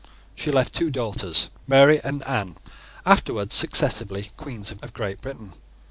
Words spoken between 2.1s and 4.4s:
Anne, afterwards successively